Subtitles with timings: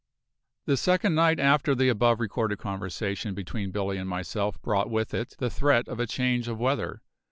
[0.65, 5.35] The second night after the above recorded conversation between Billy and myself brought with it
[5.37, 7.03] the threat of a change of weather.